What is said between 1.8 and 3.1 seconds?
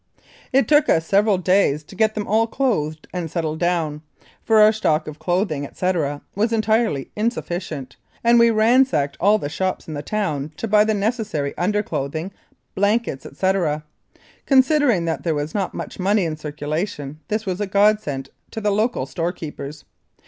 to get them all clothed